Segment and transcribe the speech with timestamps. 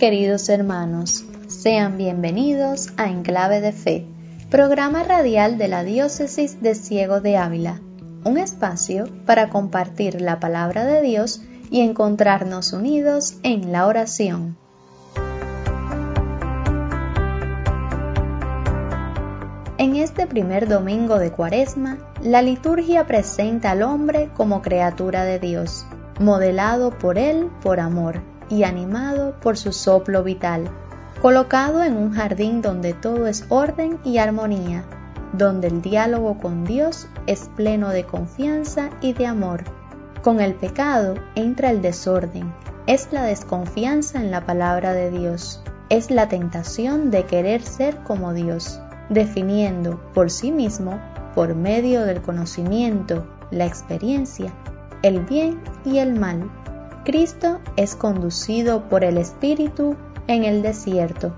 [0.00, 4.06] queridos hermanos, sean bienvenidos a Enclave de Fe,
[4.48, 7.82] programa radial de la Diócesis de Ciego de Ávila,
[8.24, 14.56] un espacio para compartir la palabra de Dios y encontrarnos unidos en la oración.
[19.76, 25.84] En este primer domingo de Cuaresma, la liturgia presenta al hombre como criatura de Dios,
[26.18, 30.68] modelado por Él por amor y animado por su soplo vital,
[31.22, 34.84] colocado en un jardín donde todo es orden y armonía,
[35.32, 39.64] donde el diálogo con Dios es pleno de confianza y de amor.
[40.22, 42.52] Con el pecado entra el desorden,
[42.86, 48.34] es la desconfianza en la palabra de Dios, es la tentación de querer ser como
[48.34, 50.98] Dios definiendo por sí mismo,
[51.34, 54.52] por medio del conocimiento, la experiencia,
[55.02, 56.50] el bien y el mal.
[57.04, 61.34] Cristo es conducido por el Espíritu en el desierto.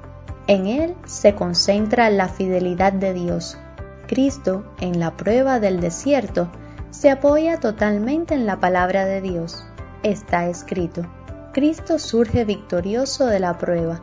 [0.47, 3.59] En él se concentra la fidelidad de Dios.
[4.07, 6.51] Cristo, en la prueba del desierto,
[6.91, 9.65] se apoya totalmente en la palabra de Dios.
[10.03, 11.07] Está escrito.
[11.53, 14.03] Cristo surge victorioso de la prueba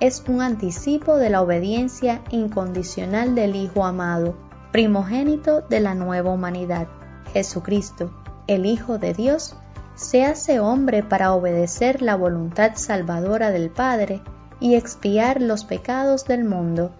[0.00, 4.34] es un anticipo de la obediencia incondicional del Hijo amado,
[4.72, 6.88] primogénito de la nueva humanidad.
[7.34, 8.10] Jesucristo,
[8.46, 9.56] el Hijo de Dios,
[10.00, 14.22] se hace hombre para obedecer la voluntad salvadora del Padre
[14.58, 16.92] y expiar los pecados del mundo.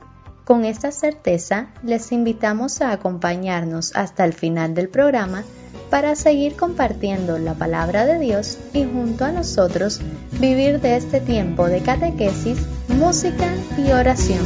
[0.44, 5.44] Con esta certeza, les invitamos a acompañarnos hasta el final del programa
[5.88, 10.00] para seguir compartiendo la palabra de Dios y junto a nosotros
[10.38, 13.48] vivir de este tiempo de catequesis, música
[13.78, 14.44] y oración.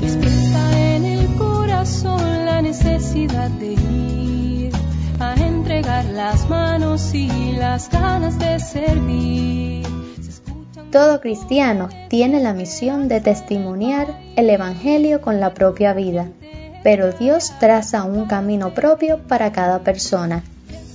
[0.00, 4.15] Despierta en el corazón la necesidad de ir
[5.86, 9.86] las manos y las ganas de servir.
[10.90, 16.28] Todo cristiano tiene la misión de testimoniar el Evangelio con la propia vida,
[16.82, 20.42] pero Dios traza un camino propio para cada persona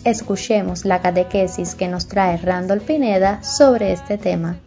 [0.04, 4.58] Escuchemos la catequesis que nos trae Randall Pineda sobre este tema.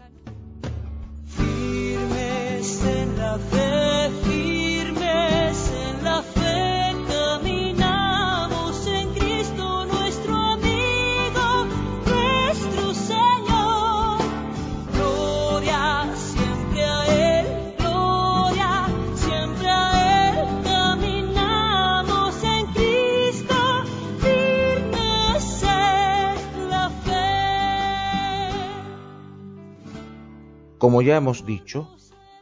[30.84, 31.88] Como ya hemos dicho,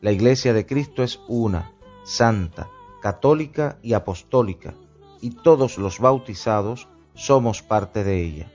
[0.01, 1.71] la Iglesia de Cristo es una,
[2.03, 2.69] santa,
[3.01, 4.75] católica y apostólica,
[5.21, 8.53] y todos los bautizados somos parte de ella.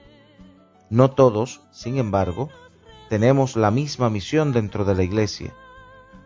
[0.89, 2.49] No todos, sin embargo,
[3.07, 5.53] tenemos la misma misión dentro de la Iglesia.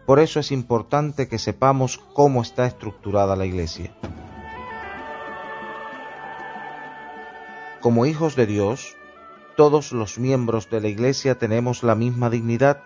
[0.08, 3.96] Por eso es importante que sepamos cómo está estructurada la Iglesia.
[7.80, 8.98] Como hijos de Dios,
[9.56, 12.86] todos los miembros de la Iglesia tenemos la misma dignidad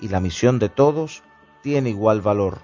[0.00, 1.22] y la misión de todos
[1.62, 2.60] tiene igual valor.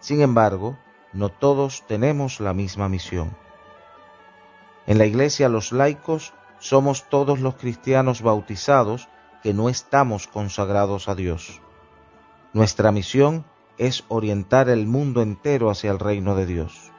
[0.00, 0.76] Sin embargo,
[1.12, 3.36] no todos tenemos la misma misión.
[4.86, 9.08] En la Iglesia los laicos somos todos los cristianos bautizados
[9.42, 11.60] que no estamos consagrados a Dios.
[12.52, 13.44] Nuestra misión
[13.78, 16.92] es orientar el mundo entero hacia el reino de Dios.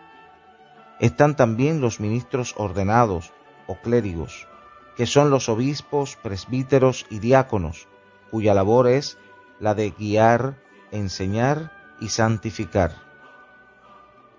[1.00, 3.34] Están también los ministros ordenados
[3.68, 4.48] o clérigos,
[4.96, 7.88] que son los obispos, presbíteros y diáconos,
[8.32, 9.18] cuya labor es
[9.60, 10.56] la de guiar,
[10.92, 12.92] enseñar y santificar.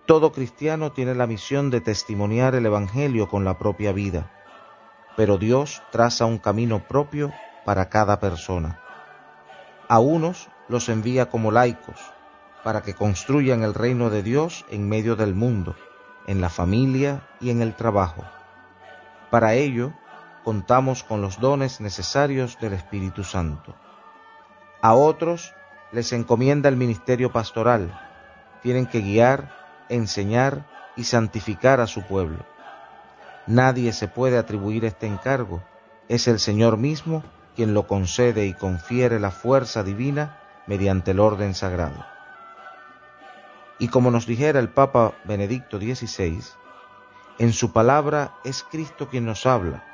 [0.06, 4.30] Todo cristiano tiene la misión de testimoniar el Evangelio con la propia vida,
[5.16, 7.32] pero Dios traza un camino propio
[7.64, 8.80] para cada persona.
[9.88, 11.98] A unos los envía como laicos,
[12.62, 15.76] para que construyan el reino de Dios en medio del mundo,
[16.26, 18.24] en la familia y en el trabajo.
[19.30, 19.92] Para ello,
[20.44, 23.74] contamos con los dones necesarios del Espíritu Santo.
[24.80, 25.54] A otros
[25.90, 27.98] les encomienda el ministerio pastoral.
[28.62, 29.52] Tienen que guiar,
[29.88, 30.66] enseñar
[30.96, 32.44] y santificar a su pueblo.
[33.46, 35.62] Nadie se puede atribuir este encargo.
[36.08, 37.24] Es el Señor mismo
[37.56, 42.06] quien lo concede y confiere la fuerza divina mediante el orden sagrado.
[43.80, 46.40] Y como nos dijera el Papa Benedicto XVI,
[47.38, 49.84] en su palabra es Cristo quien nos habla.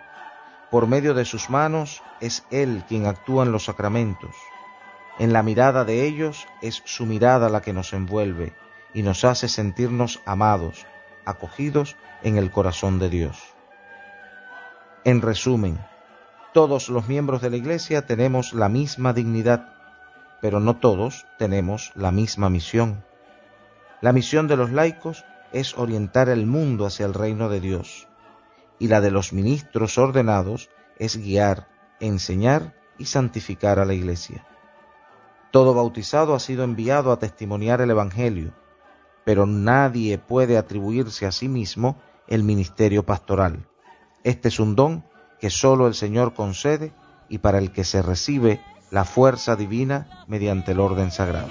[0.71, 4.35] Por medio de sus manos es Él quien actúa en los sacramentos.
[5.19, 8.53] En la mirada de ellos es su mirada la que nos envuelve
[8.93, 10.87] y nos hace sentirnos amados,
[11.25, 13.55] acogidos en el corazón de Dios.
[15.05, 15.79] En resumen,
[16.53, 19.73] todos los miembros de la Iglesia tenemos la misma dignidad,
[20.41, 23.05] pero no todos tenemos la misma misión.
[24.01, 28.09] La misión de los laicos es orientar el mundo hacia el reino de Dios,
[28.79, 31.69] y la de los ministros ordenados es guiar,
[32.01, 34.45] enseñar y santificar a la Iglesia.
[35.55, 38.53] Todo bautizado ha sido enviado a testimoniar el Evangelio,
[39.25, 41.97] pero nadie puede atribuirse a sí mismo
[42.27, 43.69] el ministerio pastoral.
[44.25, 45.05] Este es un don
[45.39, 46.93] que sólo el Señor concede
[47.29, 48.61] y para el que se recibe
[48.91, 51.51] la fuerza divina mediante el orden sagrado.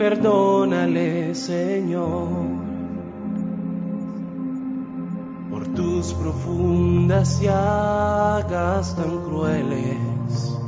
[0.00, 2.60] Perdónale Señor.
[5.74, 10.58] tus profundas llagas tan crueles,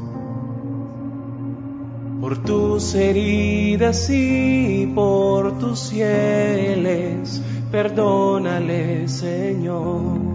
[2.20, 10.31] por tus heridas y por tus cieles, perdónale, Señor.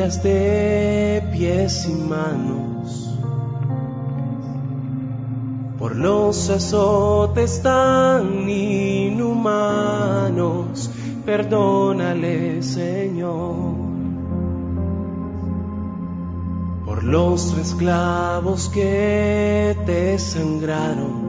[0.00, 3.14] De pies y manos,
[5.78, 9.60] por los azotes tan inhumanos,
[11.26, 13.74] perdónale Señor.
[16.86, 21.28] Por los esclavos que te sangraron,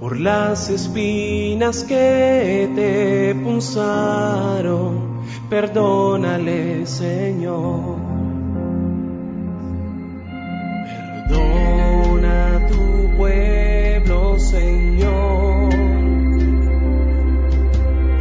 [0.00, 5.07] por las espinas que te punzaron,
[5.48, 7.96] perdónale Señor.
[11.28, 15.70] Perdona tu pueblo Señor.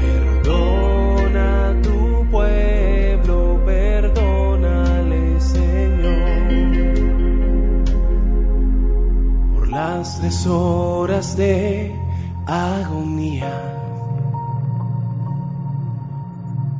[0.01, 6.25] Perdona tu pueblo, perdónale Señor.
[9.53, 11.95] Por las deshoras de
[12.45, 13.76] agonía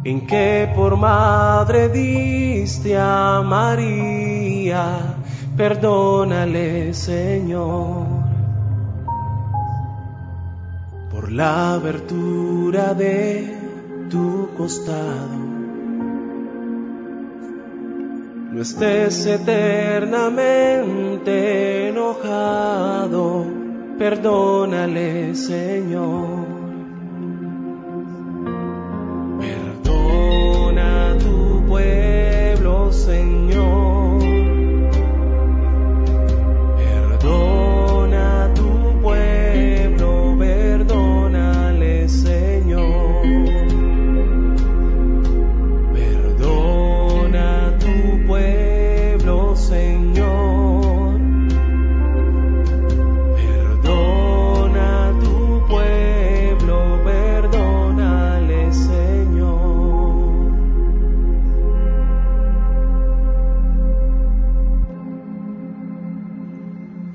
[0.07, 5.17] en que por madre diste a María,
[5.57, 8.05] perdónale Señor
[11.11, 13.53] por la abertura de
[14.09, 15.35] tu costado.
[18.53, 23.45] No estés eternamente enojado
[23.97, 26.36] perdónale Señor.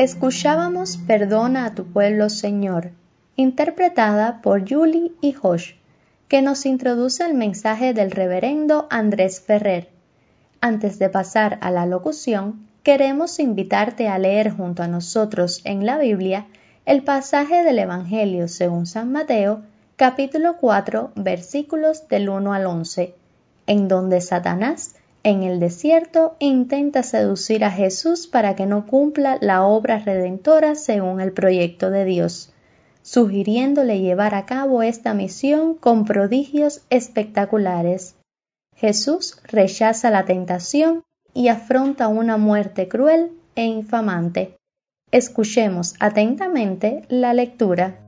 [0.02, 2.90] Escuchábamos Perdona a tu pueblo, Señor,
[3.36, 5.74] interpretada por Julie y Josh,
[6.26, 9.90] que nos introduce el mensaje del reverendo Andrés Ferrer.
[10.60, 15.98] Antes de pasar a la locución, queremos invitarte a leer junto a nosotros en la
[15.98, 16.48] Biblia
[16.84, 19.62] el pasaje del Evangelio según San Mateo,
[19.94, 23.14] capítulo 4, versículos del 1 al 11,
[23.68, 29.64] en donde Satanás en el desierto intenta seducir a Jesús para que no cumpla la
[29.64, 32.52] obra redentora según el proyecto de Dios,
[33.02, 38.16] sugiriéndole llevar a cabo esta misión con prodigios espectaculares.
[38.76, 41.02] Jesús rechaza la tentación
[41.34, 44.56] y afronta una muerte cruel e infamante.
[45.12, 47.98] Escuchemos atentamente la lectura.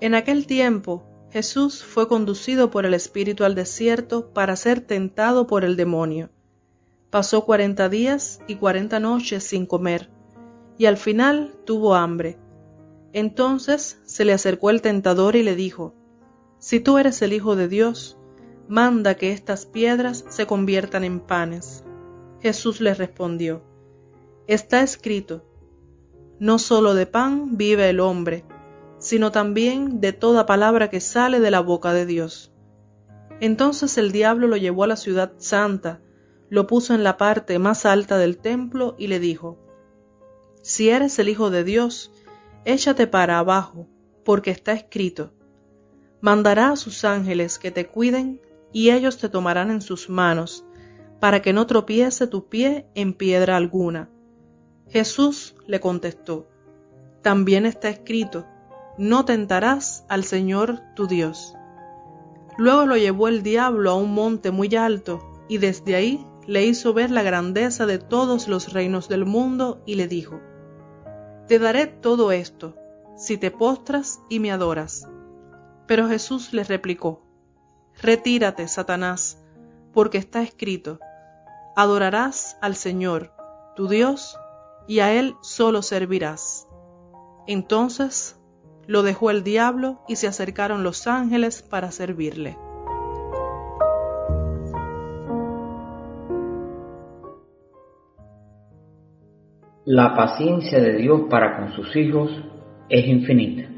[0.00, 5.62] En aquel tiempo Jesús fue conducido por el Espíritu al desierto para ser tentado por
[5.64, 6.30] el demonio.
[7.10, 10.08] Pasó cuarenta días y cuarenta noches sin comer,
[10.78, 12.38] y al final tuvo hambre.
[13.12, 15.94] Entonces se le acercó el tentador y le dijo,
[16.58, 18.16] Si tú eres el Hijo de Dios,
[18.68, 21.84] manda que estas piedras se conviertan en panes.
[22.40, 23.62] Jesús le respondió,
[24.46, 25.44] Está escrito,
[26.38, 28.44] No solo de pan vive el hombre,
[29.00, 32.52] sino también de toda palabra que sale de la boca de Dios.
[33.40, 36.00] Entonces el diablo lo llevó a la ciudad santa,
[36.50, 39.58] lo puso en la parte más alta del templo y le dijo,
[40.62, 42.12] Si eres el Hijo de Dios,
[42.66, 43.88] échate para abajo,
[44.22, 45.32] porque está escrito,
[46.20, 48.42] mandará a sus ángeles que te cuiden
[48.72, 50.66] y ellos te tomarán en sus manos,
[51.20, 54.10] para que no tropiece tu pie en piedra alguna.
[54.88, 56.48] Jesús le contestó,
[57.22, 58.46] También está escrito,
[58.98, 61.56] no tentarás al Señor tu Dios.
[62.58, 66.92] Luego lo llevó el diablo a un monte muy alto, y desde ahí le hizo
[66.92, 70.40] ver la grandeza de todos los reinos del mundo, y le dijo,
[71.46, 72.76] Te daré todo esto,
[73.16, 75.08] si te postras y me adoras.
[75.86, 77.22] Pero Jesús le replicó,
[78.02, 79.42] Retírate, Satanás,
[79.92, 80.98] porque está escrito,
[81.76, 83.32] Adorarás al Señor,
[83.76, 84.36] tu Dios,
[84.86, 86.66] y a Él solo servirás.
[87.46, 88.39] Entonces
[88.90, 92.56] lo dejó el diablo y se acercaron los ángeles para servirle.
[99.84, 102.32] La paciencia de Dios para con sus hijos
[102.88, 103.68] es infinita.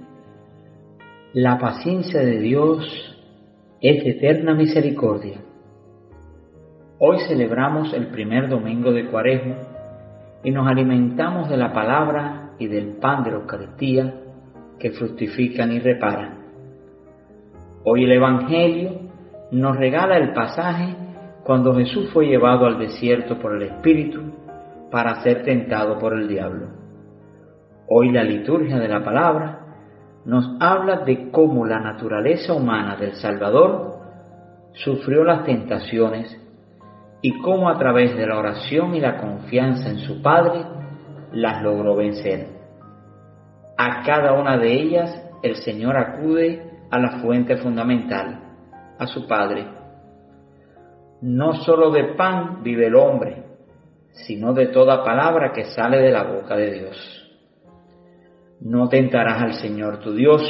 [1.34, 2.82] La paciencia de Dios
[3.82, 5.42] es eterna misericordia.
[6.98, 9.56] Hoy celebramos el primer domingo de Cuaresma
[10.42, 14.21] y nos alimentamos de la palabra y del pan de la Eucaristía
[14.82, 16.40] que fructifican y reparan.
[17.84, 19.12] Hoy el Evangelio
[19.52, 20.96] nos regala el pasaje
[21.44, 24.20] cuando Jesús fue llevado al desierto por el Espíritu
[24.90, 26.66] para ser tentado por el diablo.
[27.88, 29.60] Hoy la liturgia de la palabra
[30.24, 34.00] nos habla de cómo la naturaleza humana del Salvador
[34.72, 36.36] sufrió las tentaciones
[37.20, 40.64] y cómo a través de la oración y la confianza en su Padre
[41.30, 42.51] las logró vencer.
[43.84, 48.38] A cada una de ellas el Señor acude a la fuente fundamental,
[48.96, 49.66] a su Padre.
[51.20, 53.42] No sólo de pan vive el hombre,
[54.12, 57.42] sino de toda palabra que sale de la boca de Dios.
[58.60, 60.42] No tentarás al Señor tu Dios.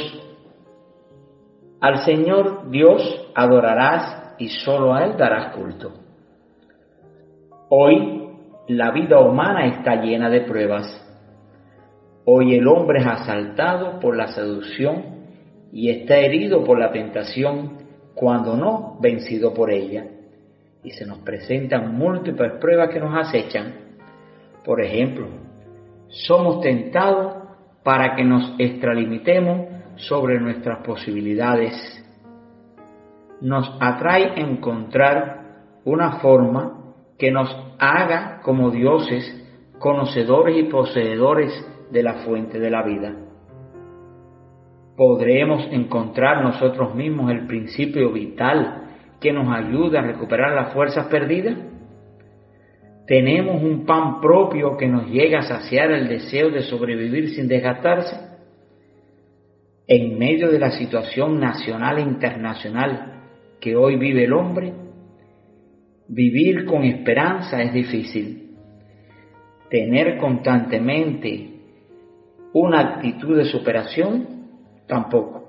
[1.81, 5.91] Al Señor Dios adorarás y sólo a Él darás culto.
[7.69, 8.29] Hoy
[8.67, 11.03] la vida humana está llena de pruebas
[12.25, 15.03] Hoy el hombre es asaltado por la seducción
[15.73, 17.83] y está herido por la tentación,
[18.15, 20.05] cuando no vencido por ella.
[20.83, 23.73] Y se nos presentan múltiples pruebas que nos acechan.
[24.63, 25.27] Por ejemplo,
[26.07, 27.43] somos tentados
[27.83, 31.73] para que nos extralimitemos sobre nuestras posibilidades.
[33.41, 35.41] Nos atrae encontrar
[35.83, 39.41] una forma que nos haga como dioses,
[39.79, 41.51] conocedores y poseedores
[41.91, 43.15] de la fuente de la vida.
[44.95, 48.83] ¿Podremos encontrar nosotros mismos el principio vital
[49.19, 51.57] que nos ayuda a recuperar las fuerzas perdidas?
[53.07, 58.15] ¿Tenemos un pan propio que nos llega a saciar el deseo de sobrevivir sin desgastarse?
[59.87, 63.23] En medio de la situación nacional e internacional
[63.59, 64.73] que hoy vive el hombre,
[66.07, 68.51] vivir con esperanza es difícil.
[69.69, 71.52] Tener constantemente
[72.53, 74.27] una actitud de superación,
[74.87, 75.43] tampoco.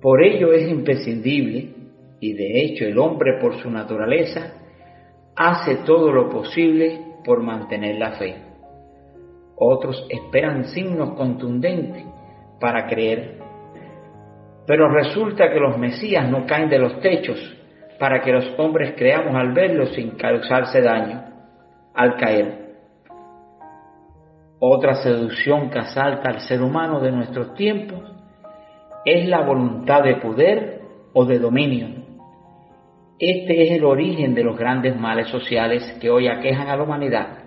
[0.00, 1.74] Por ello es imprescindible,
[2.20, 4.54] y de hecho el hombre por su naturaleza
[5.36, 8.36] hace todo lo posible por mantener la fe.
[9.56, 12.04] Otros esperan signos contundentes
[12.60, 13.38] para creer.
[14.66, 17.38] Pero resulta que los Mesías no caen de los techos,
[17.98, 21.24] para que los hombres creamos al verlo sin causarse daño
[21.94, 22.59] al caer.
[24.62, 28.02] Otra seducción que asalta al ser humano de nuestros tiempos
[29.06, 30.82] es la voluntad de poder
[31.14, 31.88] o de dominio.
[33.18, 37.38] Este es el origen de los grandes males sociales que hoy aquejan a la humanidad.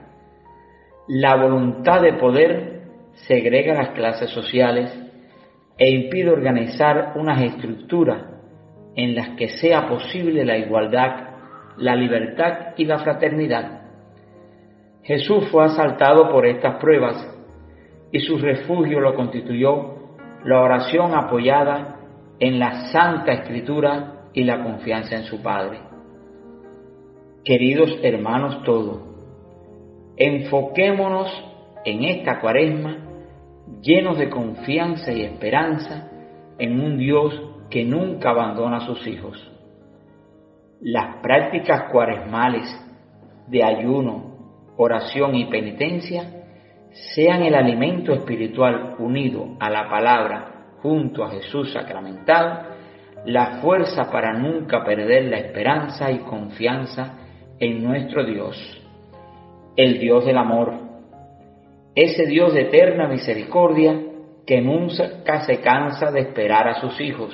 [1.07, 2.81] La voluntad de poder
[3.27, 4.91] segrega las clases sociales
[5.77, 8.23] e impide organizar unas estructuras
[8.95, 11.27] en las que sea posible la igualdad,
[11.77, 13.82] la libertad y la fraternidad.
[15.03, 17.29] Jesús fue asaltado por estas pruebas
[18.11, 19.95] y su refugio lo constituyó
[20.45, 21.99] la oración apoyada
[22.39, 25.79] en la Santa Escritura y la confianza en su Padre.
[27.43, 29.01] Queridos hermanos todos,
[30.15, 31.29] enfoquémonos
[31.85, 32.97] en esta cuaresma
[33.81, 36.09] llenos de confianza y esperanza
[36.57, 39.51] en un Dios que nunca abandona a sus hijos.
[40.79, 42.67] Las prácticas cuaresmales
[43.47, 44.32] de ayuno,
[44.77, 46.43] oración y penitencia
[47.15, 52.73] sean el alimento espiritual unido a la palabra junto a Jesús sacramentado,
[53.25, 57.19] la fuerza para nunca perder la esperanza y confianza
[57.59, 58.57] en nuestro Dios,
[59.77, 60.73] el Dios del amor,
[61.95, 63.97] ese Dios de eterna misericordia
[64.45, 67.33] que nunca se cansa de esperar a sus hijos,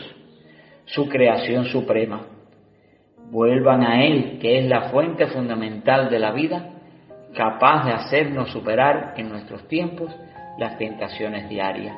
[0.86, 2.28] su creación suprema.
[3.32, 6.79] Vuelvan a Él, que es la fuente fundamental de la vida,
[7.40, 10.14] capaz de hacernos superar en nuestros tiempos
[10.58, 11.96] las tentaciones diarias.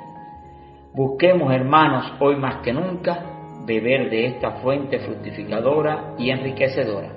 [0.93, 3.25] Busquemos, hermanos, hoy más que nunca,
[3.65, 7.09] beber de esta fuente fructificadora y enriquecedora.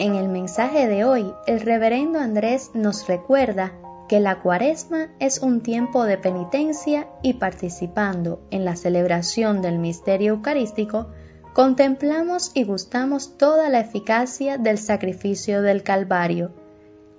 [0.00, 3.70] En el mensaje de hoy, el reverendo Andrés nos recuerda
[4.08, 10.34] que la cuaresma es un tiempo de penitencia y participando en la celebración del misterio
[10.34, 11.08] eucarístico,
[11.54, 16.52] contemplamos y gustamos toda la eficacia del sacrificio del Calvario.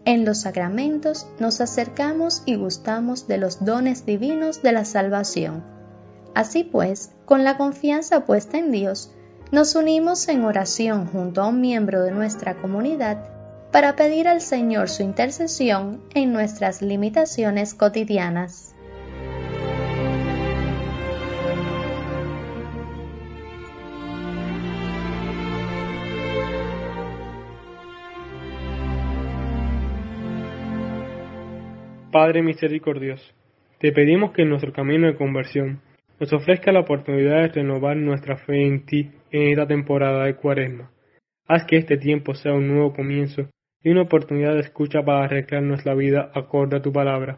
[0.05, 5.63] En los sacramentos nos acercamos y gustamos de los dones divinos de la salvación.
[6.35, 9.11] Así pues, con la confianza puesta en Dios,
[9.51, 13.34] nos unimos en oración junto a un miembro de nuestra comunidad
[13.75, 18.73] para pedir al Señor su intercesión en nuestras limitaciones cotidianas.
[32.13, 33.33] Padre misericordioso,
[33.79, 35.81] te pedimos que en nuestro camino de conversión
[36.17, 40.89] nos ofrezca la oportunidad de renovar nuestra fe en ti en esta temporada de cuaresma.
[41.45, 43.49] Haz que este tiempo sea un nuevo comienzo
[43.85, 47.37] y una oportunidad de escucha para arreglarnos la vida acorde a tu palabra.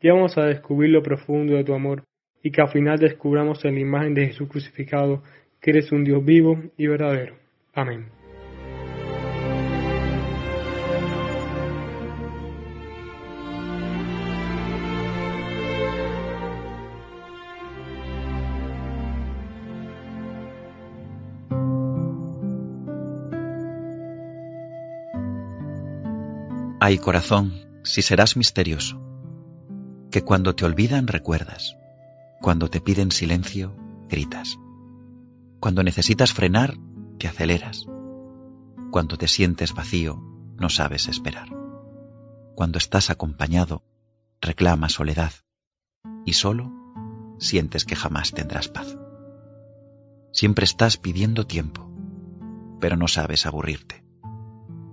[0.00, 2.04] Llévanos a descubrir lo profundo de tu amor
[2.40, 5.24] y que al final descubramos en la imagen de Jesús crucificado
[5.60, 7.34] que eres un Dios vivo y verdadero.
[7.74, 8.17] Amén.
[26.80, 29.02] Ay corazón, si serás misterioso,
[30.12, 31.76] que cuando te olvidan recuerdas,
[32.40, 33.74] cuando te piden silencio,
[34.08, 34.56] gritas,
[35.58, 36.76] cuando necesitas frenar,
[37.18, 37.84] te aceleras,
[38.92, 40.22] cuando te sientes vacío,
[40.56, 41.48] no sabes esperar,
[42.54, 43.82] cuando estás acompañado,
[44.40, 45.32] reclamas soledad,
[46.24, 46.70] y solo
[47.38, 48.96] sientes que jamás tendrás paz.
[50.30, 51.90] Siempre estás pidiendo tiempo,
[52.78, 54.04] pero no sabes aburrirte,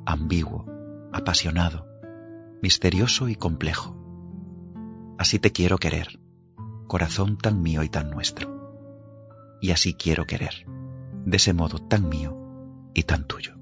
[0.08, 0.75] ambiguo,
[1.16, 1.88] apasionado,
[2.62, 3.96] misterioso y complejo.
[5.18, 6.20] Así te quiero querer,
[6.88, 9.58] corazón tan mío y tan nuestro.
[9.62, 10.66] Y así quiero querer,
[11.26, 12.38] de ese modo tan mío
[12.94, 13.56] y tan tuyo.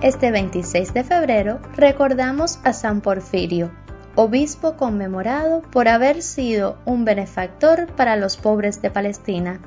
[0.00, 3.72] Este 26 de febrero recordamos a San Porfirio,
[4.16, 9.60] obispo conmemorado por haber sido un benefactor para los pobres de Palestina.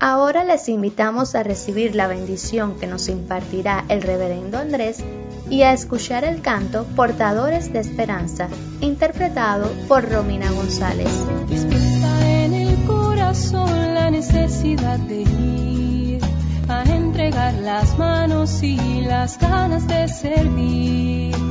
[0.00, 5.02] Ahora les invitamos a recibir la bendición que nos impartirá el reverendo Andrés
[5.48, 8.48] y a escuchar el canto Portadores de Esperanza,
[8.80, 11.08] interpretado por Romina González.
[11.48, 16.20] Despierta en el corazón la necesidad de ir
[16.68, 21.43] a entregar las manos y las ganas de servir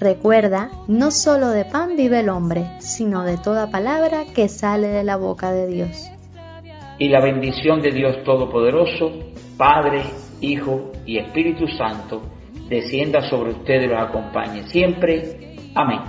[0.00, 5.04] Recuerda, no solo de pan vive el hombre, sino de toda palabra que sale de
[5.04, 6.10] la boca de Dios.
[6.98, 9.12] Y la bendición de Dios Todopoderoso,
[9.56, 10.02] Padre,
[10.40, 12.22] Hijo y Espíritu Santo,
[12.68, 15.56] descienda sobre ustedes y los acompañe siempre.
[15.74, 16.00] Amén.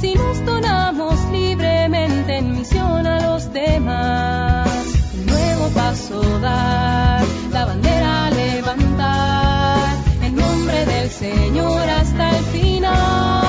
[0.00, 4.68] Si nos donamos libremente en misión a los demás.
[5.14, 13.41] Un nuevo paso dar, la bandera levantar, en nombre del Señor hasta el final.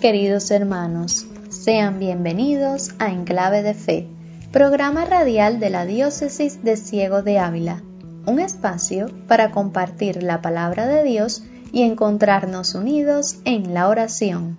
[0.00, 4.08] Queridos hermanos, sean bienvenidos a Enclave de Fe,
[4.50, 7.82] programa radial de la Diócesis de Ciego de Ávila,
[8.24, 14.58] un espacio para compartir la palabra de Dios y encontrarnos unidos en la oración.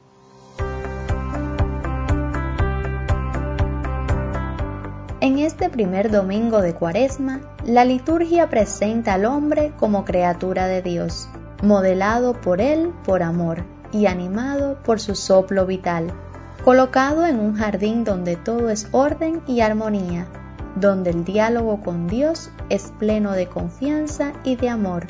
[5.21, 11.29] En este primer domingo de Cuaresma, la liturgia presenta al hombre como criatura de Dios,
[11.63, 16.11] modelado por Él por amor y animado por su soplo vital,
[16.63, 20.27] colocado en un jardín donde todo es orden y armonía,
[20.75, 25.07] donde el diálogo con Dios es pleno de confianza y de amor.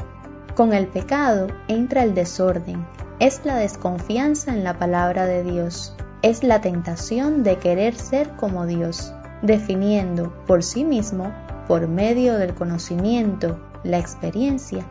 [0.55, 2.85] Con el pecado entra el desorden,
[3.19, 8.65] es la desconfianza en la palabra de Dios, es la tentación de querer ser como
[8.65, 11.31] Dios, definiendo por sí mismo,
[11.67, 14.85] por medio del conocimiento, la experiencia,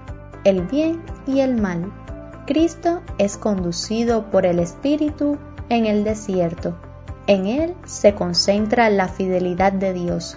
[0.45, 1.93] el bien y el mal.
[2.51, 6.75] Cristo es conducido por el Espíritu en el desierto.
[7.29, 10.37] En él se concentra la fidelidad de Dios.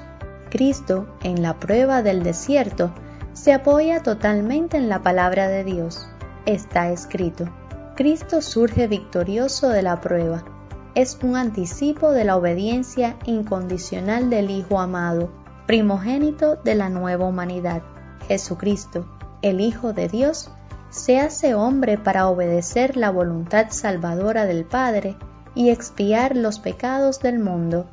[0.52, 2.91] Cristo, en la prueba del desierto,
[3.34, 6.08] se apoya totalmente en la palabra de Dios.
[6.45, 7.49] Está escrito.
[7.95, 10.45] Cristo surge victorioso de la prueba.
[10.93, 15.32] Es un anticipo de la obediencia incondicional del Hijo amado,
[15.65, 17.82] primogénito de la nueva humanidad.
[18.28, 19.08] Jesucristo,
[19.41, 20.52] el Hijo de Dios,
[20.93, 25.17] se hace hombre para obedecer la voluntad salvadora del Padre
[25.56, 27.88] y expiar los pecados del mundo.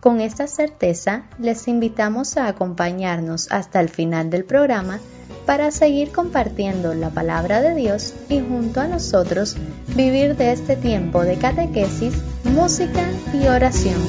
[0.00, 5.00] Con esta certeza, les invitamos a acompañarnos hasta el final del programa
[5.46, 9.56] para seguir compartiendo la palabra de Dios y junto a nosotros
[9.96, 12.14] vivir de este tiempo de catequesis,
[12.44, 14.00] música y oración.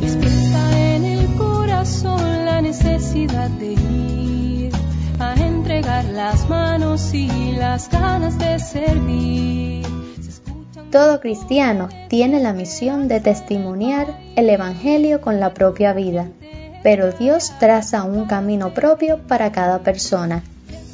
[0.00, 4.13] Despierta en el corazón la necesidad de ir
[6.02, 9.86] las manos y las ganas de servir.
[10.90, 16.28] Todo cristiano tiene la misión de testimoniar el Evangelio con la propia vida,
[16.82, 20.42] pero Dios traza un camino propio para cada persona.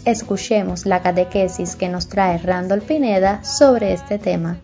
[0.05, 4.59] Escuchemos la catequesis que nos trae Randall Pineda sobre este tema.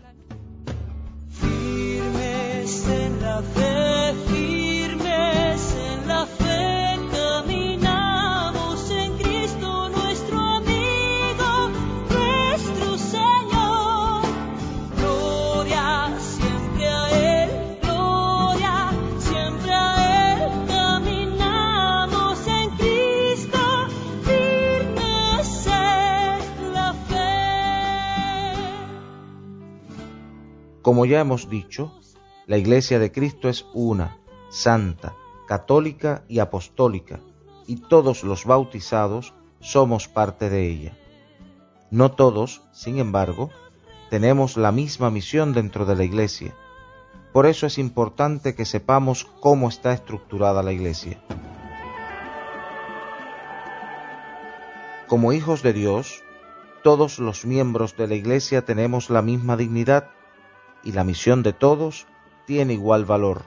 [30.86, 31.90] Como ya hemos dicho,
[32.46, 34.18] la Iglesia de Cristo es una,
[34.50, 35.16] santa,
[35.48, 37.18] católica y apostólica,
[37.66, 40.96] y todos los bautizados somos parte de ella.
[41.90, 43.50] No todos, sin embargo,
[44.10, 46.54] tenemos la misma misión dentro de la Iglesia.
[47.32, 51.20] Por eso es importante que sepamos cómo está estructurada la Iglesia.
[55.08, 56.22] Como hijos de Dios,
[56.84, 60.10] todos los miembros de la Iglesia tenemos la misma dignidad
[60.86, 62.06] y la misión de todos
[62.46, 63.42] tiene igual valor.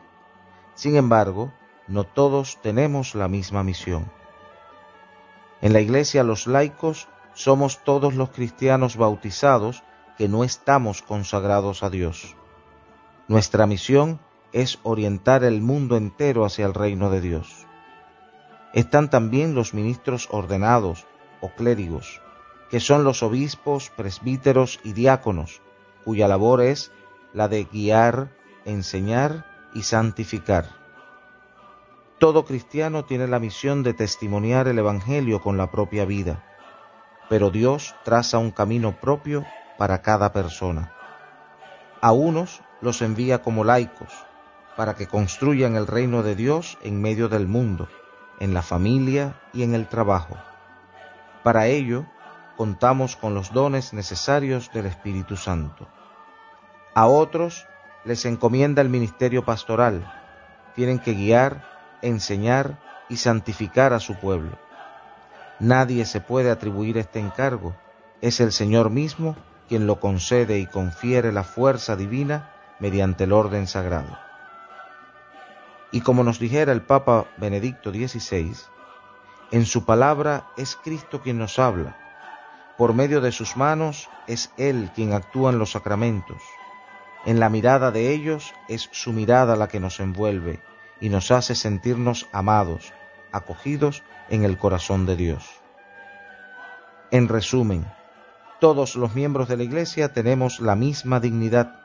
[0.75, 1.54] Sin embargo,
[1.88, 4.12] no todos tenemos la misma misión.
[5.62, 9.84] En la Iglesia los laicos somos todos los cristianos bautizados
[10.17, 12.36] que no estamos consagrados a Dios.
[13.30, 14.19] Nuestra misión
[14.52, 17.67] es orientar el mundo entero hacia el reino de Dios.
[18.73, 21.06] Están también los ministros ordenados
[21.39, 22.21] o clérigos,
[22.69, 25.62] que son los obispos, presbíteros y diáconos,
[26.04, 26.91] cuya labor es
[27.34, 28.30] la de guiar,
[28.65, 30.65] enseñar y santificar.
[32.18, 36.44] Todo cristiano tiene la misión de testimoniar el Evangelio con la propia vida,
[37.30, 39.46] pero Dios traza un camino propio
[39.78, 40.92] para cada persona.
[42.02, 44.13] A unos los envía como laicos,
[44.76, 47.88] para que construyan el reino de Dios en medio del mundo,
[48.39, 50.38] en la familia y en el trabajo.
[51.44, 52.06] Para ello,
[52.58, 55.88] contamos con los dones necesarios del Espíritu Santo.
[56.93, 57.67] A otros
[58.04, 60.12] les encomienda el ministerio pastoral.
[60.75, 61.63] Tienen que guiar,
[62.02, 64.58] enseñar y santificar a su pueblo.
[65.60, 67.75] Nadie se puede atribuir este encargo.
[68.21, 69.36] Es el Señor mismo
[69.67, 74.17] quien lo concede y confiere la fuerza divina mediante el orden sagrado.
[75.91, 78.56] Y como nos dijera el Papa Benedicto XVI,
[79.52, 81.97] en su palabra es Cristo quien nos habla.
[82.78, 86.41] Por medio de sus manos es Él quien actúa en los sacramentos.
[87.25, 90.62] En la mirada de ellos es su mirada la que nos envuelve
[91.01, 92.93] y nos hace sentirnos amados,
[93.32, 95.45] acogidos en el corazón de Dios.
[97.12, 97.86] En resumen,
[98.60, 101.82] todos los miembros de la Iglesia tenemos la misma dignidad,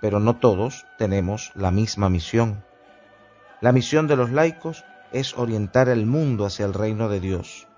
[0.00, 2.64] pero no todos tenemos la misma misión.
[3.60, 7.68] La misión de los laicos es orientar el mundo hacia el reino de Dios,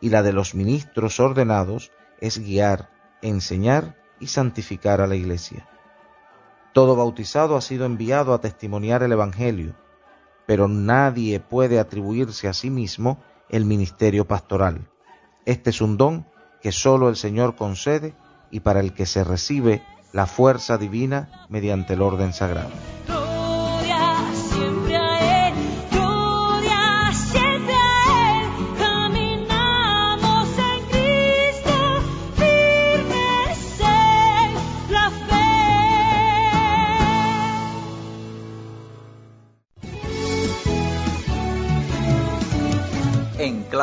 [0.00, 2.90] y la de los ministros ordenados es guiar,
[3.22, 5.68] enseñar y santificar a la Iglesia.
[6.74, 9.76] Todo bautizado ha sido enviado a testimoniar el Evangelio,
[10.44, 14.90] pero nadie puede atribuirse a sí mismo el ministerio pastoral.
[15.44, 16.26] Este es un don
[16.60, 18.16] que sólo el Señor concede
[18.50, 22.72] y para el que se recibe la fuerza divina mediante el orden sagrado.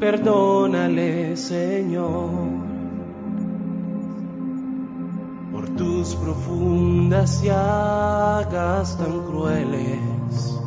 [0.00, 2.70] Perdónale, Señor.
[5.80, 10.60] tus profundas llagas tan crueles,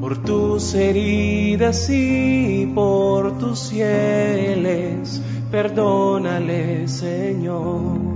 [0.00, 8.09] por tus heridas y por tus cieles, perdónale, Señor.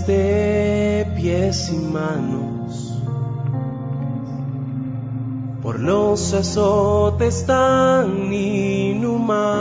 [0.00, 2.98] De pies y manos.
[5.62, 9.52] Por los azotes tan inhumanos,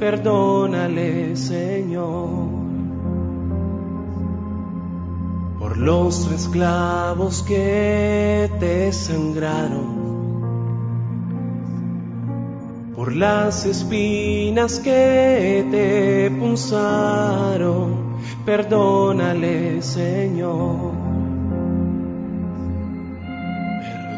[0.00, 2.50] perdónale, Señor.
[5.60, 10.02] Por los esclavos que te sangraron,
[12.96, 18.01] por las espinas que te punzaron,
[18.44, 20.92] perdónale, Señor.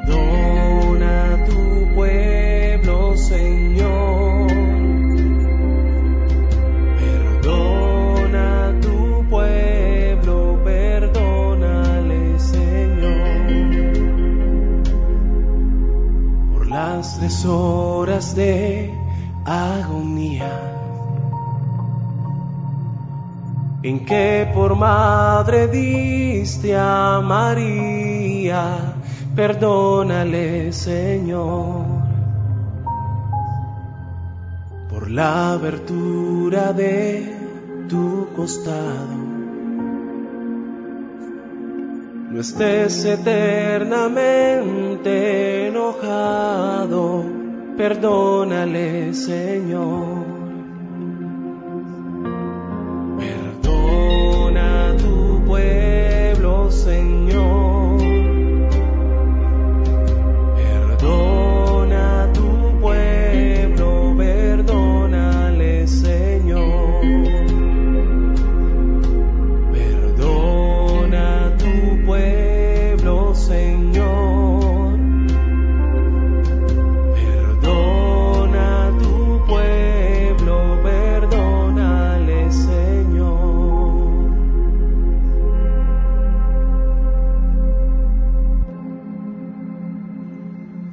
[0.06, 4.46] Perdona tu pueblo, Señor.
[6.98, 13.24] Perdona tu pueblo, perdónale, Señor.
[16.52, 18.92] Por las tres horas de
[19.44, 20.73] agonía.
[23.84, 28.94] En que por madre diste a María
[29.36, 31.84] perdónale, Señor,
[34.88, 37.30] por la abertura de
[37.86, 39.18] tu costado.
[42.30, 47.22] No estés eternamente enojado,
[47.76, 50.13] perdónale, Señor.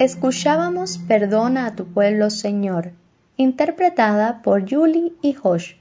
[0.02, 2.94] Escuchábamos Perdona a tu pueblo, Señor,
[3.38, 5.76] interpretada por Julie y Josh,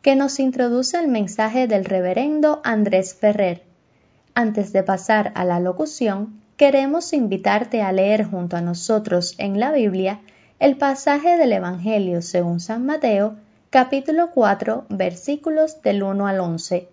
[0.00, 3.64] que nos introduce el mensaje del reverendo Andrés Ferrer.
[4.32, 9.72] Antes de pasar a la locución, queremos invitarte a leer junto a nosotros en la
[9.72, 10.20] Biblia
[10.60, 13.34] el pasaje del Evangelio según San Mateo,
[13.70, 16.88] capítulo 4, versículos del 1 al 11,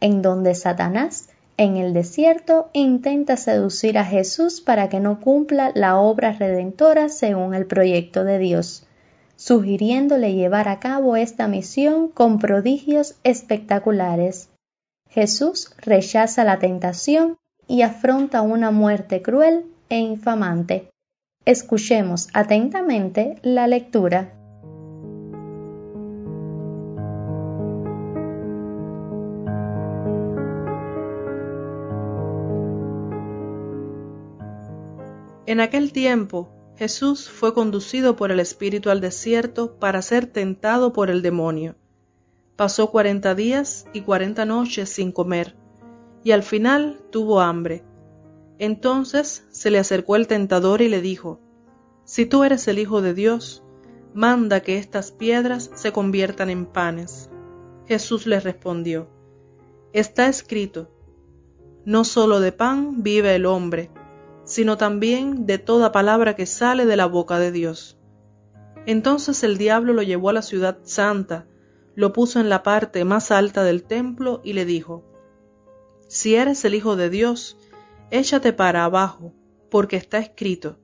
[0.00, 5.98] en donde Satanás en el desierto intenta seducir a Jesús para que no cumpla la
[5.98, 8.86] obra redentora según el proyecto de Dios,
[9.36, 14.50] sugiriéndole llevar a cabo esta misión con prodigios espectaculares.
[15.10, 17.36] Jesús rechaza la tentación
[17.68, 20.90] y afronta una muerte cruel e infamante.
[21.44, 24.32] Escuchemos atentamente la lectura.
[35.54, 41.10] En aquel tiempo Jesús fue conducido por el Espíritu al desierto para ser tentado por
[41.10, 41.76] el demonio.
[42.56, 45.54] Pasó cuarenta días y cuarenta noches sin comer,
[46.24, 47.84] y al final tuvo hambre.
[48.58, 51.38] Entonces se le acercó el tentador y le dijo,
[52.04, 53.62] Si tú eres el Hijo de Dios,
[54.12, 57.30] manda que estas piedras se conviertan en panes.
[57.86, 59.08] Jesús le respondió,
[59.92, 60.90] Está escrito,
[61.84, 63.92] No solo de pan vive el hombre,
[64.44, 67.98] sino también de toda palabra que sale de la boca de Dios.
[68.86, 71.46] Entonces el diablo lo llevó a la ciudad santa,
[71.94, 75.04] lo puso en la parte más alta del templo y le dijo,
[76.08, 77.56] Si eres el Hijo de Dios,
[78.10, 79.32] échate para abajo,
[79.70, 80.78] porque está escrito,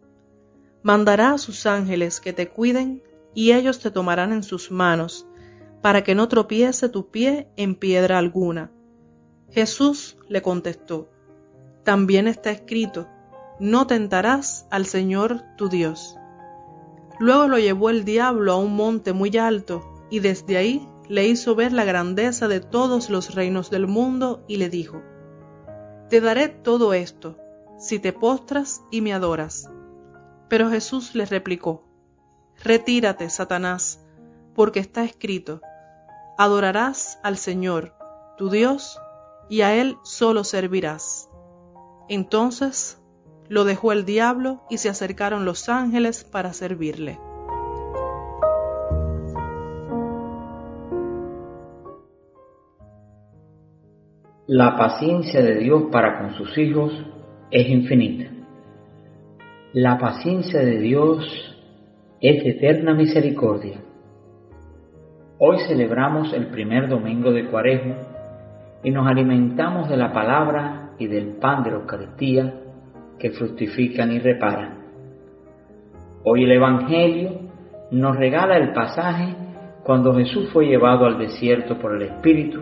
[0.82, 3.02] mandará a sus ángeles que te cuiden,
[3.34, 5.26] y ellos te tomarán en sus manos,
[5.82, 8.72] para que no tropiece tu pie en piedra alguna.
[9.50, 11.10] Jesús le contestó,
[11.84, 13.08] También está escrito,
[13.60, 16.16] no tentarás al Señor tu Dios.
[17.18, 21.54] Luego lo llevó el diablo a un monte muy alto, y desde ahí le hizo
[21.54, 25.02] ver la grandeza de todos los reinos del mundo, y le dijo,
[26.08, 27.36] Te daré todo esto,
[27.78, 29.70] si te postras y me adoras.
[30.48, 31.84] Pero Jesús le replicó,
[32.64, 34.00] Retírate, Satanás,
[34.54, 35.60] porque está escrito,
[36.38, 37.94] adorarás al Señor,
[38.38, 38.98] tu Dios,
[39.50, 41.28] y a Él solo servirás.
[42.08, 42.99] Entonces
[43.50, 47.18] lo dejó el diablo y se acercaron los ángeles para servirle.
[54.46, 56.92] La paciencia de Dios para con sus hijos
[57.50, 58.30] es infinita.
[59.72, 61.24] La paciencia de Dios
[62.20, 63.80] es de eterna misericordia.
[65.38, 67.96] Hoy celebramos el primer domingo de Cuaresma
[68.84, 72.54] y nos alimentamos de la palabra y del pan de la Eucaristía
[73.20, 74.80] que fructifican y reparan.
[76.24, 77.50] Hoy el Evangelio
[77.90, 79.36] nos regala el pasaje
[79.84, 82.60] cuando Jesús fue llevado al desierto por el Espíritu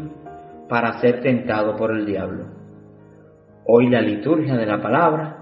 [0.68, 2.46] para ser tentado por el diablo.
[3.66, 5.36] Hoy la liturgia de la palabra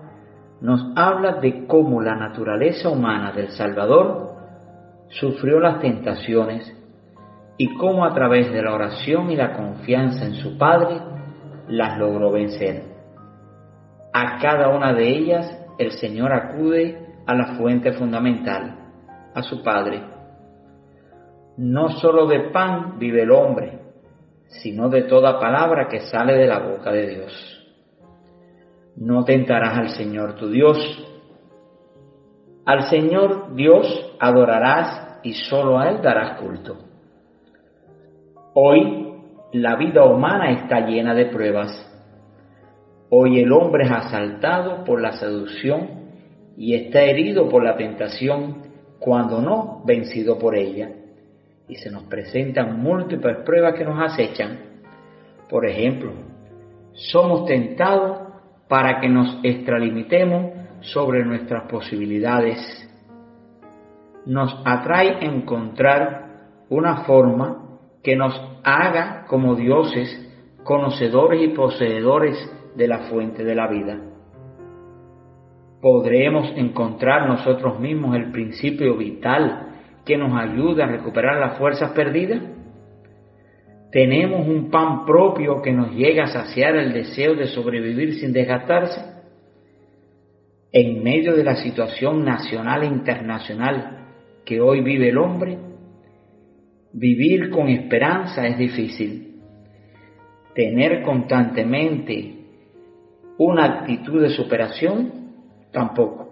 [0.60, 4.34] nos habla de cómo la naturaleza humana del Salvador
[5.08, 6.72] sufrió las tentaciones
[7.58, 11.00] y cómo a través de la oración y la confianza en su Padre
[11.68, 12.85] las logró vencer.
[14.18, 18.74] A cada una de ellas el Señor acude a la fuente fundamental,
[19.34, 20.04] a su Padre.
[21.58, 23.78] No sólo de pan vive el hombre,
[24.46, 27.76] sino de toda palabra que sale de la boca de Dios.
[28.96, 30.78] No tentarás al Señor tu Dios.
[32.64, 36.78] Al Señor Dios adorarás y solo a Él darás culto.
[38.54, 39.14] Hoy
[39.52, 41.92] la vida humana está llena de pruebas.
[43.08, 46.06] Hoy el hombre es asaltado por la seducción
[46.56, 48.64] y está herido por la tentación,
[48.98, 50.90] cuando no vencido por ella.
[51.68, 54.58] Y se nos presentan múltiples pruebas que nos acechan.
[55.48, 56.12] Por ejemplo,
[56.94, 58.18] somos tentados
[58.68, 62.58] para que nos extralimitemos sobre nuestras posibilidades.
[64.24, 66.26] Nos atrae encontrar
[66.68, 68.34] una forma que nos
[68.64, 70.28] haga como dioses,
[70.64, 74.00] conocedores y poseedores de la fuente de la vida.
[75.80, 79.68] ¿Podremos encontrar nosotros mismos el principio vital
[80.04, 82.42] que nos ayuda a recuperar las fuerzas perdidas?
[83.92, 89.00] ¿Tenemos un pan propio que nos llega a saciar el deseo de sobrevivir sin desgastarse?
[90.72, 94.08] En medio de la situación nacional e internacional
[94.44, 95.58] que hoy vive el hombre,
[96.92, 99.40] vivir con esperanza es difícil.
[100.54, 102.35] Tener constantemente
[103.38, 105.12] una actitud de superación,
[105.72, 106.26] tampoco.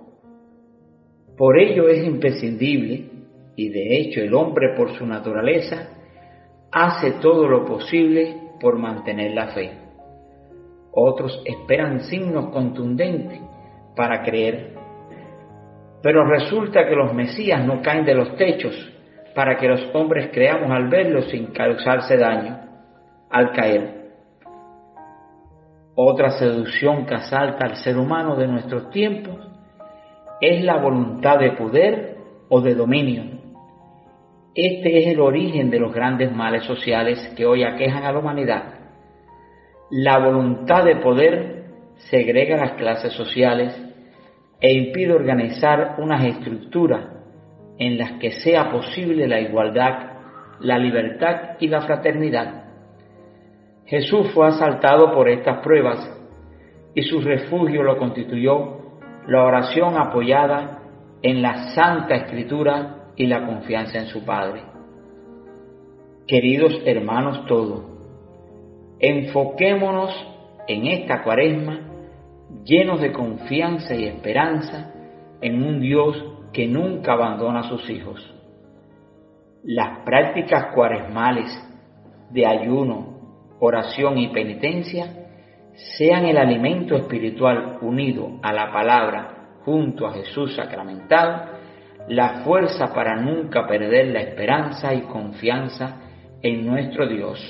[1.36, 3.10] Por ello es imprescindible,
[3.56, 5.88] y de hecho el hombre por su naturaleza
[6.72, 9.72] hace todo lo posible por mantener la fe.
[10.92, 13.40] Otros esperan signos contundentes
[13.96, 14.74] para creer.
[16.02, 18.74] Pero resulta que los Mesías no caen de los techos
[19.34, 22.60] para que los hombres creamos al verlos sin causarse daño
[23.30, 24.03] al caer.
[25.96, 29.38] Otra seducción que asalta al ser humano de nuestros tiempos
[30.40, 32.16] es la voluntad de poder
[32.48, 33.34] o de dominio
[34.54, 38.74] este es el origen de los grandes males sociales que hoy aquejan a la humanidad.
[39.90, 41.64] La voluntad de poder
[42.08, 43.76] segrega las clases sociales
[44.60, 47.04] e impide organizar unas estructuras
[47.78, 50.12] en las que sea posible la igualdad,
[50.60, 52.63] la libertad y la fraternidad.
[53.86, 56.10] Jesús fue asaltado por estas pruebas
[56.94, 58.78] y su refugio lo constituyó
[59.26, 60.82] la oración apoyada
[61.22, 64.62] en la Santa Escritura y la confianza en su Padre.
[66.26, 67.84] Queridos hermanos todos,
[68.98, 70.12] enfoquémonos
[70.66, 71.80] en esta cuaresma
[72.64, 74.92] llenos de confianza y esperanza
[75.40, 78.32] en un Dios que nunca abandona a sus hijos.
[79.62, 81.50] Las prácticas cuaresmales
[82.30, 83.13] de ayuno,
[83.60, 85.24] oración y penitencia
[85.96, 91.54] sean el alimento espiritual unido a la palabra junto a Jesús sacramentado
[92.08, 96.00] la fuerza para nunca perder la esperanza y confianza
[96.42, 97.40] en nuestro Dios,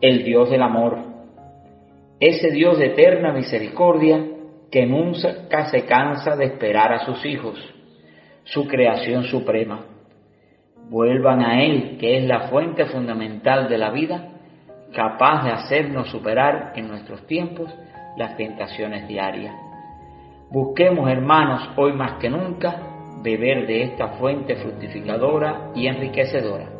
[0.00, 0.98] el Dios del amor,
[2.18, 4.20] ese Dios de eterna misericordia
[4.70, 7.58] que nunca se cansa de esperar a sus hijos,
[8.44, 9.84] su creación suprema.
[10.88, 14.35] Vuelvan a Él, que es la fuente fundamental de la vida,
[14.96, 17.70] capaz de hacernos superar en nuestros tiempos
[18.16, 19.54] las tentaciones diarias.
[20.50, 22.80] Busquemos, hermanos, hoy más que nunca,
[23.22, 26.76] beber de esta fuente fructificadora y enriquecedora.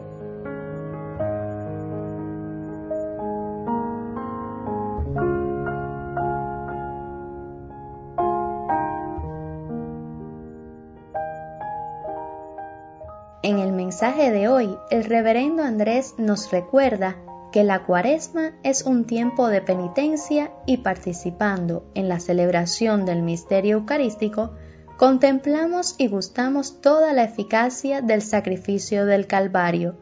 [13.87, 17.17] mensaje de hoy, el reverendo Andrés nos recuerda
[17.57, 23.79] que la cuaresma es un tiempo de penitencia y participando en la celebración del misterio
[23.79, 24.51] eucarístico,
[24.99, 29.97] contemplamos y gustamos toda la eficacia del sacrificio del Calvario.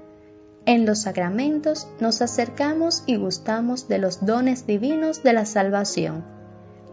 [0.66, 6.24] En los sacramentos nos acercamos y gustamos de los dones divinos de la salvación.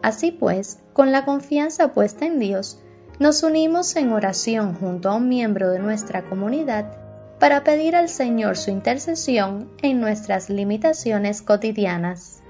[0.03, 2.79] Así pues, con la confianza puesta en Dios,
[3.17, 7.00] nos unimos en oración junto a un miembro de nuestra comunidad
[7.41, 12.43] para pedir al Señor su intercesión en nuestras limitaciones cotidianas.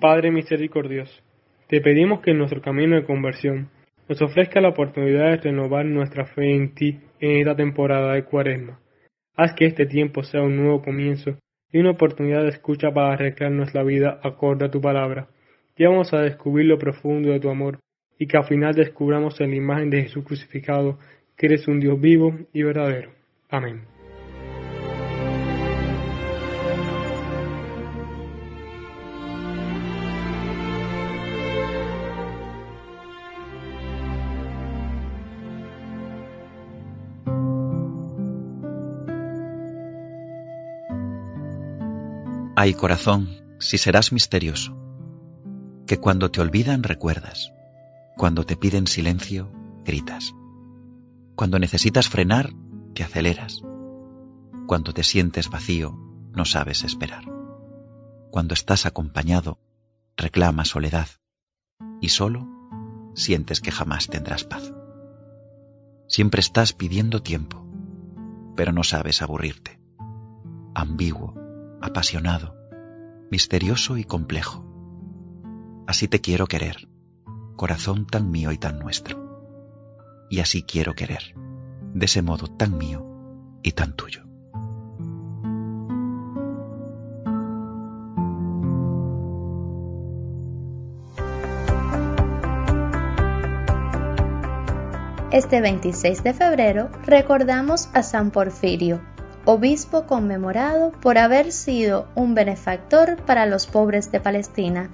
[0.00, 1.22] Padre misericordioso,
[1.68, 3.70] te pedimos que en nuestro camino de conversión
[4.08, 8.80] nos ofrezca la oportunidad de renovar nuestra fe en ti en esta temporada de cuaresma.
[9.36, 11.38] Haz que este tiempo sea un nuevo comienzo
[11.72, 15.28] y una oportunidad de escucha para arreglar nuestra vida acorde a tu palabra.
[15.76, 17.78] Llévanos a descubrir lo profundo de tu amor
[18.18, 20.98] y que al final descubramos en la imagen de Jesús crucificado
[21.36, 23.10] que eres un Dios vivo y verdadero.
[23.48, 23.91] Amén.
[42.64, 44.78] Ay corazón, si serás misterioso,
[45.84, 47.52] que cuando te olvidan recuerdas,
[48.16, 49.50] cuando te piden silencio,
[49.84, 50.32] gritas,
[51.34, 52.52] cuando necesitas frenar,
[52.94, 53.62] te aceleras,
[54.68, 55.98] cuando te sientes vacío,
[56.36, 57.24] no sabes esperar,
[58.30, 59.58] cuando estás acompañado,
[60.16, 61.08] reclamas soledad,
[62.00, 62.46] y solo
[63.16, 64.72] sientes que jamás tendrás paz.
[66.06, 67.66] Siempre estás pidiendo tiempo,
[68.54, 69.80] pero no sabes aburrirte,
[70.76, 71.41] ambiguo,
[71.82, 72.56] apasionado,
[73.30, 74.64] misterioso y complejo.
[75.86, 76.88] Así te quiero querer,
[77.56, 79.20] corazón tan mío y tan nuestro.
[80.30, 81.34] Y así quiero querer,
[81.94, 83.04] de ese modo tan mío
[83.62, 84.22] y tan tuyo.
[95.32, 99.00] Este 26 de febrero recordamos a San Porfirio,
[99.44, 104.90] obispo conmemorado por haber sido un benefactor para los pobres de Palestina.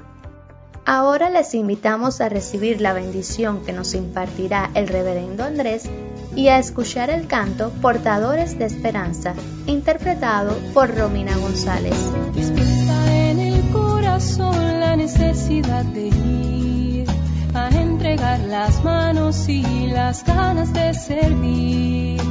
[0.90, 5.88] Ahora les invitamos a recibir la bendición que nos impartirá el reverendo Andrés
[6.34, 9.34] y a escuchar el canto Portadores de Esperanza,
[9.66, 11.94] interpretado por Romina González.
[12.34, 17.06] Despierta en el corazón la necesidad de ir
[17.52, 22.27] a entregar las manos y las ganas de servir.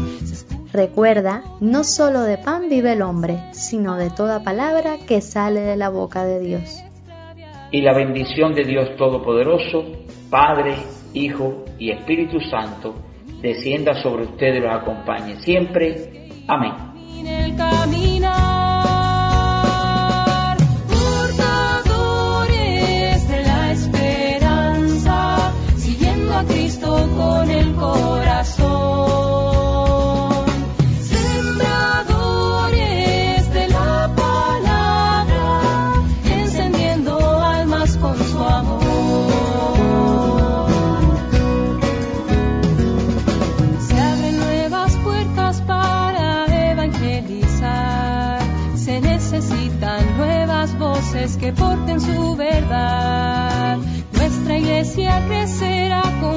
[0.77, 5.75] Recuerda, no solo de pan vive el hombre, sino de toda palabra que sale de
[5.75, 6.83] la boca de Dios.
[7.71, 9.85] Y la bendición de Dios Todopoderoso,
[10.29, 10.75] Padre,
[11.13, 12.93] Hijo y Espíritu Santo,
[13.41, 16.29] descienda sobre ustedes y los acompañe siempre.
[16.47, 16.73] Amén.
[17.21, 18.35] En el caminar,
[20.87, 22.07] portadores
[23.27, 29.06] de la esperanza, siguiendo a Cristo con el corazón,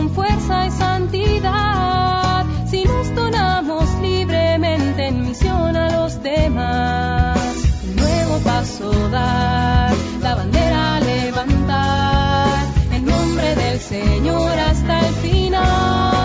[0.00, 7.38] con fuerza y santidad si nos donamos libremente en misión a los demás.
[7.84, 9.92] Un nuevo paso dar,
[10.22, 16.19] la bandera levantar, en nombre del Señor hasta el final.